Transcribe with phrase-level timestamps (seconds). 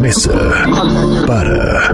[0.00, 0.32] Mesa
[1.26, 1.92] para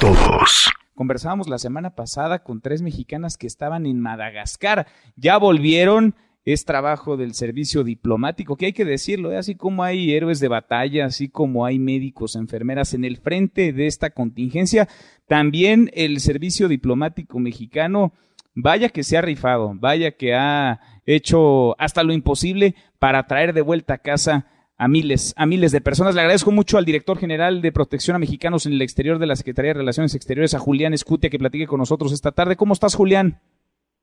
[0.00, 0.70] todos.
[0.94, 4.86] Conversábamos la semana pasada con tres mexicanas que estaban en Madagascar.
[5.16, 6.14] Ya volvieron.
[6.44, 9.36] Es trabajo del servicio diplomático, que hay que decirlo, ¿eh?
[9.36, 13.86] así como hay héroes de batalla, así como hay médicos, enfermeras en el frente de
[13.86, 14.88] esta contingencia,
[15.28, 18.14] también el servicio diplomático mexicano,
[18.54, 23.60] vaya que se ha rifado, vaya que ha hecho hasta lo imposible para traer de
[23.60, 24.46] vuelta a casa
[24.80, 26.14] a miles, a miles de personas.
[26.14, 29.36] Le agradezco mucho al director general de Protección a Mexicanos en el exterior de la
[29.36, 32.56] Secretaría de Relaciones Exteriores, a Julián Escutia, que platique con nosotros esta tarde.
[32.56, 33.40] ¿Cómo estás, Julián?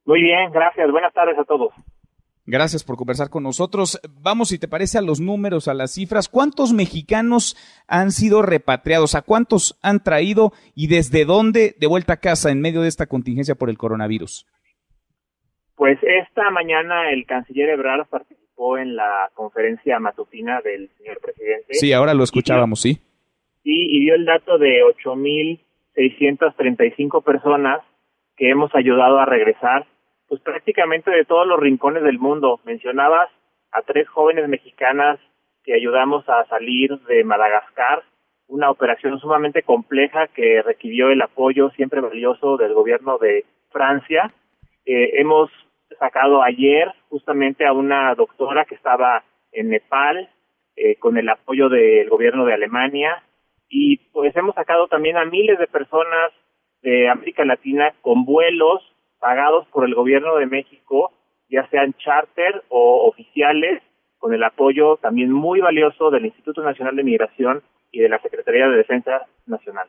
[0.05, 0.91] Muy bien, gracias.
[0.91, 1.73] Buenas tardes a todos.
[2.45, 3.99] Gracias por conversar con nosotros.
[4.21, 6.29] Vamos, si te parece, a los números, a las cifras.
[6.29, 7.57] ¿Cuántos mexicanos
[7.87, 9.15] han sido repatriados?
[9.15, 13.07] ¿A cuántos han traído y desde dónde de vuelta a casa en medio de esta
[13.07, 14.45] contingencia por el coronavirus?
[15.75, 18.46] Pues esta mañana el canciller Ebrard participó
[18.77, 21.75] en la conferencia matutina del señor presidente.
[21.75, 22.99] Sí, ahora lo escuchábamos, sí.
[23.63, 27.81] Sí, y dio el dato de 8.635 personas
[28.35, 29.85] que hemos ayudado a regresar,
[30.27, 32.59] pues prácticamente de todos los rincones del mundo.
[32.65, 33.29] Mencionabas
[33.71, 35.19] a tres jóvenes mexicanas
[35.63, 38.03] que ayudamos a salir de Madagascar,
[38.47, 44.33] una operación sumamente compleja que requirió el apoyo siempre valioso del gobierno de Francia.
[44.85, 45.49] Eh, hemos
[45.99, 50.29] sacado ayer justamente a una doctora que estaba en Nepal
[50.75, 53.23] eh, con el apoyo del gobierno de Alemania.
[53.69, 56.31] Y pues hemos sacado también a miles de personas
[56.81, 58.81] de América Latina con vuelos
[59.19, 61.11] pagados por el gobierno de México,
[61.49, 63.81] ya sean charter o oficiales,
[64.19, 68.67] con el apoyo también muy valioso del Instituto Nacional de Migración y de la Secretaría
[68.67, 69.87] de Defensa Nacional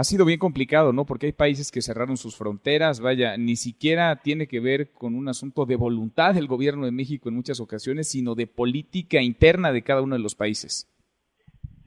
[0.00, 1.04] ha sido bien complicado, ¿no?
[1.04, 5.28] Porque hay países que cerraron sus fronteras, vaya, ni siquiera tiene que ver con un
[5.28, 9.82] asunto de voluntad del gobierno de México en muchas ocasiones, sino de política interna de
[9.82, 10.88] cada uno de los países.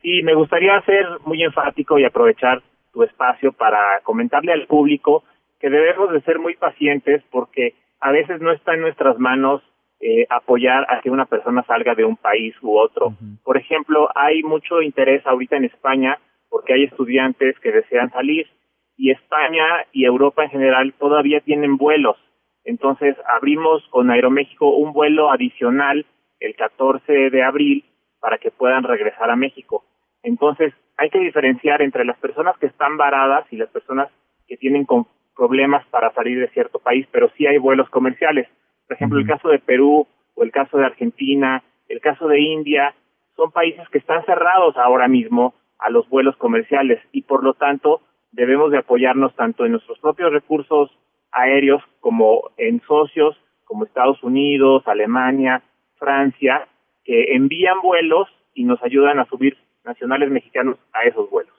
[0.03, 5.23] Sí, me gustaría ser muy enfático y aprovechar tu espacio para comentarle al público
[5.59, 9.63] que debemos de ser muy pacientes porque a veces no está en nuestras manos
[9.99, 13.15] eh, apoyar a que una persona salga de un país u otro.
[13.43, 16.19] Por ejemplo, hay mucho interés ahorita en España
[16.63, 18.47] porque hay estudiantes que desean salir
[18.95, 22.15] y España y Europa en general todavía tienen vuelos.
[22.63, 26.05] Entonces abrimos con Aeroméxico un vuelo adicional
[26.39, 27.83] el 14 de abril
[28.21, 29.83] para que puedan regresar a México.
[30.21, 34.07] Entonces hay que diferenciar entre las personas que están varadas y las personas
[34.47, 34.87] que tienen
[35.35, 38.47] problemas para salir de cierto país, pero sí hay vuelos comerciales.
[38.87, 42.95] Por ejemplo, el caso de Perú o el caso de Argentina, el caso de India,
[43.35, 48.01] son países que están cerrados ahora mismo a los vuelos comerciales y por lo tanto
[48.31, 50.91] debemos de apoyarnos tanto en nuestros propios recursos
[51.31, 55.63] aéreos como en socios como Estados Unidos, Alemania,
[55.97, 56.67] Francia,
[57.03, 61.52] que envían vuelos y nos ayudan a subir nacionales mexicanos a esos vuelos.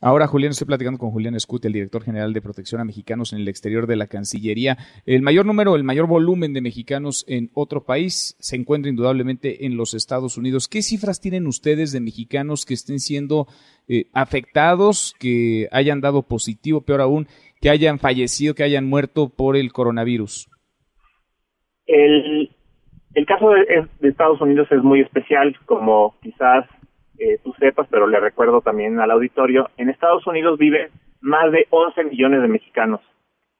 [0.00, 3.40] Ahora, Julián, estoy platicando con Julián Escute, el director general de protección a mexicanos en
[3.40, 4.78] el exterior de la Cancillería.
[5.04, 9.76] El mayor número, el mayor volumen de mexicanos en otro país se encuentra indudablemente en
[9.76, 10.68] los Estados Unidos.
[10.68, 13.46] ¿Qué cifras tienen ustedes de mexicanos que estén siendo
[13.88, 17.26] eh, afectados, que hayan dado positivo, peor aún,
[17.60, 20.48] que hayan fallecido, que hayan muerto por el coronavirus?
[21.86, 22.50] El,
[23.14, 26.64] el caso de Estados Unidos es muy especial, como quizás
[27.18, 31.66] eh, tú sepas, pero le recuerdo también al auditorio, en Estados Unidos viven más de
[31.70, 33.00] 11 millones de mexicanos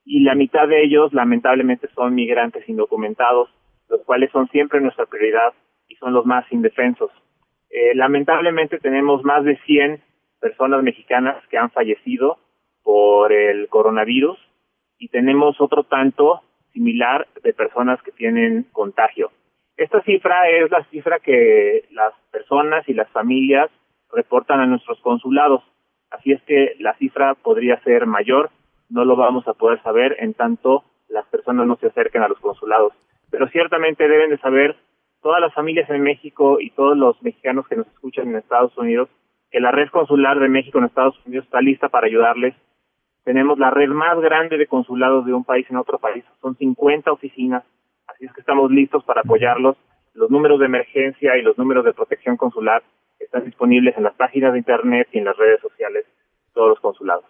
[0.04, 3.48] y la mitad de ellos lamentablemente son migrantes indocumentados,
[3.88, 5.54] los cuales son siempre nuestra prioridad
[5.88, 7.10] y son los más indefensos.
[7.70, 10.02] Eh, lamentablemente tenemos más de 100
[10.40, 12.38] personas mexicanas que han fallecido
[12.82, 14.38] por el coronavirus
[14.98, 16.42] y tenemos otro tanto
[16.72, 19.30] similar de personas que tienen contagio.
[19.76, 23.70] Esta cifra es la cifra que las personas y las familias
[24.12, 25.62] reportan a nuestros consulados.
[26.10, 28.50] Así es que la cifra podría ser mayor,
[28.88, 32.38] no lo vamos a poder saber en tanto las personas no se acerquen a los
[32.38, 32.92] consulados.
[33.30, 34.76] Pero ciertamente deben de saber
[35.22, 39.08] todas las familias en México y todos los mexicanos que nos escuchan en Estados Unidos
[39.50, 42.54] que la red consular de México en Estados Unidos está lista para ayudarles.
[43.22, 46.24] Tenemos la red más grande de consulados de un país en otro país.
[46.42, 47.62] Son 50 oficinas
[48.14, 49.76] Así es que estamos listos para apoyarlos.
[50.14, 52.82] Los números de emergencia y los números de protección consular
[53.18, 56.80] están disponibles en las páginas de internet y en las redes sociales de todos los
[56.80, 57.24] consulados.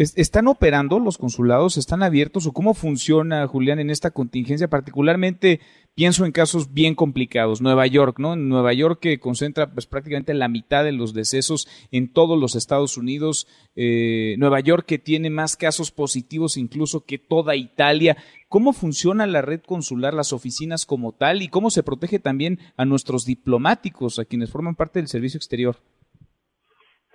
[0.00, 1.76] ¿Están operando los consulados?
[1.76, 2.46] ¿Están abiertos?
[2.46, 4.68] ¿O cómo funciona, Julián, en esta contingencia?
[4.68, 5.58] Particularmente
[5.96, 7.60] pienso en casos bien complicados.
[7.60, 8.34] Nueva York, ¿no?
[8.34, 12.54] En Nueva York que concentra pues, prácticamente la mitad de los decesos en todos los
[12.54, 13.48] Estados Unidos.
[13.74, 18.16] Eh, Nueva York que tiene más casos positivos incluso que toda Italia.
[18.48, 21.42] ¿Cómo funciona la red consular, las oficinas como tal?
[21.42, 25.74] ¿Y cómo se protege también a nuestros diplomáticos, a quienes forman parte del servicio exterior?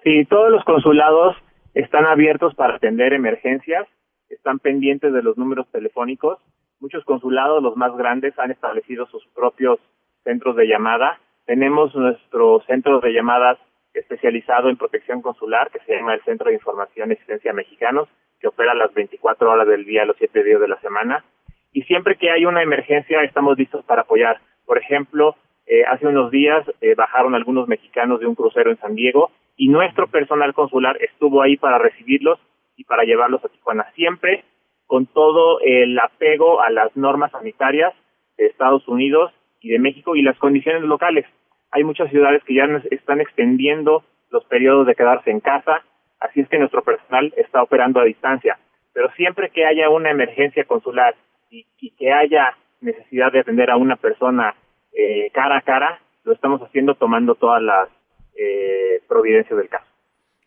[0.03, 1.37] Sí, todos los consulados
[1.73, 3.87] están abiertos para atender emergencias,
[4.29, 6.39] están pendientes de los números telefónicos.
[6.79, 9.79] Muchos consulados, los más grandes, han establecido sus propios
[10.23, 11.19] centros de llamada.
[11.45, 13.57] Tenemos nuestro centro de llamadas
[13.93, 18.09] especializado en protección consular, que se llama el Centro de Información y Asistencia Mexicanos,
[18.39, 21.23] que opera las 24 horas del día, los 7 días de la semana.
[21.71, 24.41] Y siempre que hay una emergencia, estamos listos para apoyar.
[24.65, 25.35] Por ejemplo,
[25.65, 29.67] eh, hace unos días eh, bajaron algunos mexicanos de un crucero en San Diego y
[29.67, 32.39] nuestro personal consular estuvo ahí para recibirlos
[32.75, 34.43] y para llevarlos a Tijuana, siempre
[34.87, 37.93] con todo el apego a las normas sanitarias
[38.37, 41.25] de Estados Unidos y de México y las condiciones locales.
[41.71, 45.83] Hay muchas ciudades que ya están extendiendo los periodos de quedarse en casa,
[46.19, 48.57] así es que nuestro personal está operando a distancia.
[48.93, 51.15] Pero siempre que haya una emergencia consular
[51.49, 51.65] y,
[51.97, 54.55] que haya necesidad de atender a una persona
[54.91, 57.89] eh, cara a cara, lo estamos haciendo tomando todas las
[58.37, 59.85] eh, providencia del caso.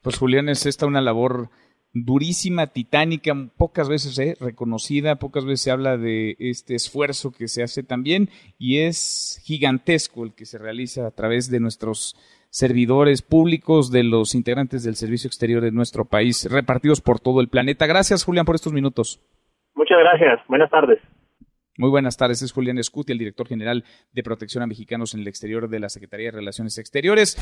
[0.03, 1.49] Pues Julián, es esta una labor
[1.93, 7.62] durísima, titánica, pocas veces eh, reconocida, pocas veces se habla de este esfuerzo que se
[7.62, 8.29] hace también
[8.59, 12.15] y es gigantesco el que se realiza a través de nuestros
[12.50, 17.49] servidores públicos, de los integrantes del servicio exterior de nuestro país, repartidos por todo el
[17.49, 17.87] planeta.
[17.87, 19.21] Gracias, Julián, por estos minutos.
[19.75, 20.41] Muchas gracias.
[20.49, 20.99] Buenas tardes.
[21.78, 25.28] Muy buenas tardes, es Julián Escuti, el director general de Protección a Mexicanos en el
[25.28, 27.37] Exterior de la Secretaría de Relaciones Exteriores.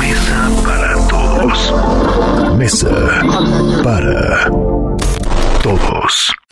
[0.00, 2.58] Mesa para todos.
[2.58, 4.50] Mesa para
[5.62, 6.31] todos.